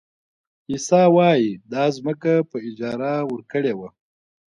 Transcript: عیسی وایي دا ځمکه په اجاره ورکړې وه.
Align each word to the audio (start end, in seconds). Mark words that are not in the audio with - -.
عیسی 0.69 1.03
وایي 1.15 1.51
دا 1.71 1.83
ځمکه 1.97 2.33
په 2.49 2.57
اجاره 2.67 3.13
ورکړې 3.31 3.73
وه. 3.79 3.89